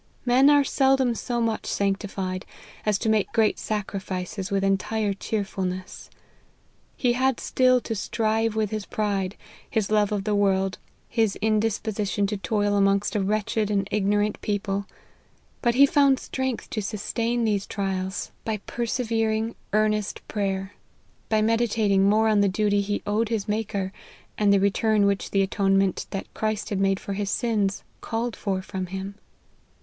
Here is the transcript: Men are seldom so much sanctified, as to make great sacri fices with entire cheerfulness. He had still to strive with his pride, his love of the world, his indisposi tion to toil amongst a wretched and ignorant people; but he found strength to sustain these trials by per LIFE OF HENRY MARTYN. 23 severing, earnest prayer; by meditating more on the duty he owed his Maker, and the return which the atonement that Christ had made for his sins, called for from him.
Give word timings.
Men 0.25 0.49
are 0.49 0.63
seldom 0.63 1.13
so 1.13 1.39
much 1.39 1.67
sanctified, 1.67 2.43
as 2.87 2.97
to 2.97 3.07
make 3.07 3.31
great 3.33 3.59
sacri 3.59 3.99
fices 3.99 4.49
with 4.49 4.63
entire 4.63 5.13
cheerfulness. 5.13 6.09
He 6.97 7.13
had 7.13 7.39
still 7.39 7.79
to 7.81 7.93
strive 7.93 8.55
with 8.55 8.71
his 8.71 8.87
pride, 8.87 9.35
his 9.69 9.91
love 9.91 10.11
of 10.11 10.23
the 10.23 10.33
world, 10.33 10.79
his 11.07 11.37
indisposi 11.39 12.07
tion 12.11 12.25
to 12.25 12.37
toil 12.37 12.75
amongst 12.77 13.15
a 13.15 13.19
wretched 13.21 13.69
and 13.69 13.87
ignorant 13.91 14.41
people; 14.41 14.87
but 15.61 15.75
he 15.75 15.85
found 15.85 16.19
strength 16.19 16.71
to 16.71 16.81
sustain 16.81 17.43
these 17.43 17.67
trials 17.67 18.31
by 18.43 18.57
per 18.57 18.81
LIFE 18.81 18.99
OF 19.01 19.09
HENRY 19.09 19.21
MARTYN. 19.21 19.41
23 19.51 19.53
severing, 19.53 19.55
earnest 19.85 20.27
prayer; 20.27 20.73
by 21.29 21.43
meditating 21.43 22.09
more 22.09 22.27
on 22.27 22.41
the 22.41 22.49
duty 22.49 22.81
he 22.81 23.03
owed 23.05 23.29
his 23.29 23.47
Maker, 23.47 23.93
and 24.35 24.51
the 24.51 24.59
return 24.59 25.05
which 25.05 25.29
the 25.29 25.43
atonement 25.43 26.07
that 26.09 26.33
Christ 26.33 26.69
had 26.71 26.79
made 26.79 26.99
for 26.99 27.13
his 27.13 27.29
sins, 27.29 27.83
called 28.01 28.35
for 28.35 28.63
from 28.63 28.87
him. 28.87 29.13